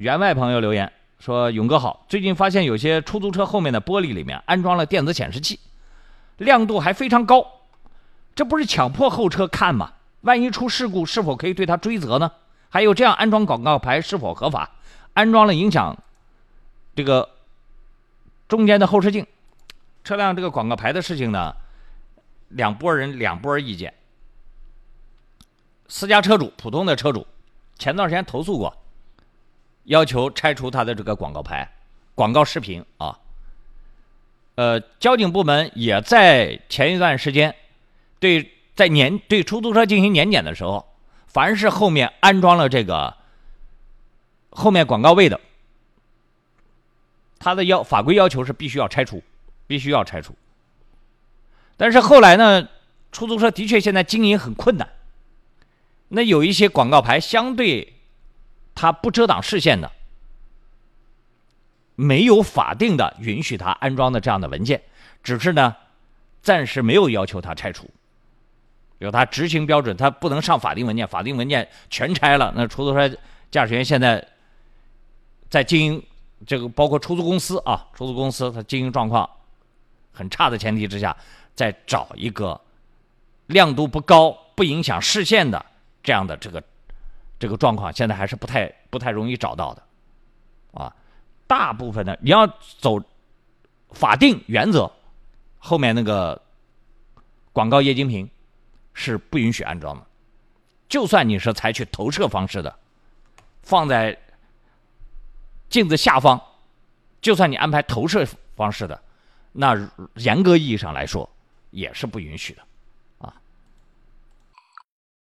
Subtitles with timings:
[0.00, 5.60] 员外朋友留言说：“勇哥好，最近发现有些出租车后面的玻璃里面安装了电子显示器，
[6.38, 7.46] 亮度还非常高，
[8.34, 9.92] 这不是强迫后车看吗？
[10.22, 12.32] 万一出事故，是否可以对他追责呢？
[12.70, 14.70] 还有这样安装广告牌是否合法？
[15.12, 15.94] 安装了影响
[16.96, 17.28] 这个
[18.48, 19.26] 中间的后视镜，
[20.02, 21.54] 车辆这个广告牌的事情呢，
[22.48, 23.92] 两拨人两拨意见。
[25.88, 27.26] 私家车主、普通的车主，
[27.78, 28.74] 前段时间投诉过。”
[29.90, 31.68] 要求拆除他的这个广告牌、
[32.14, 33.18] 广告视频啊。
[34.54, 37.52] 呃，交警部门也在前一段时间
[38.20, 40.86] 对在年对出租车进行年检的时候，
[41.26, 43.16] 凡是后面安装了这个
[44.50, 45.40] 后面广告位的，
[47.40, 49.20] 他的要法规要求是必须要拆除，
[49.66, 50.36] 必须要拆除。
[51.76, 52.68] 但是后来呢，
[53.10, 54.88] 出租车的确现在经营很困难，
[56.10, 57.94] 那有一些广告牌相对。
[58.80, 59.92] 它不遮挡视线的，
[61.96, 64.80] 没有法定的允许他安装的这样的文件，
[65.22, 65.76] 只是呢，
[66.40, 67.90] 暂时没有要求他拆除，
[68.96, 73.14] 有他执行标准，他不能上法定文件，法定文件全拆了，那出租车
[73.50, 74.26] 驾驶员现在
[75.50, 76.02] 在经营
[76.46, 79.28] 这个，包括出租公司啊，出租公司它经营状况
[80.10, 81.14] 很差的前提之下，
[81.54, 82.58] 再找一个
[83.48, 85.66] 亮度不高、不影响视线的
[86.02, 86.64] 这样的这个。
[87.40, 89.82] 这个状况现在还是不太不太容易找到的，
[90.74, 90.94] 啊，
[91.46, 92.46] 大部分的你要
[92.78, 93.00] 走
[93.90, 94.92] 法定原则，
[95.58, 96.40] 后面那个
[97.52, 98.30] 广告液晶屏
[98.92, 100.06] 是不允许安装的，
[100.86, 102.78] 就算你是采取投射方式的，
[103.62, 104.16] 放在
[105.70, 106.38] 镜子下方，
[107.22, 109.00] 就算你安排投射方式的，
[109.52, 109.74] 那
[110.16, 111.28] 严格意义上来说
[111.70, 112.62] 也是不允许的。